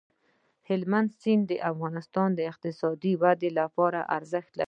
هلمند 0.67 1.09
سیند 1.21 1.43
د 1.51 1.53
افغانستان 1.71 2.29
د 2.35 2.39
اقتصادي 2.51 3.13
ودې 3.21 3.49
لپاره 3.59 3.99
ارزښت 4.17 4.51
لري. 4.53 4.59